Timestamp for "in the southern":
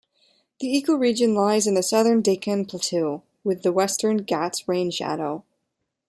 1.67-2.23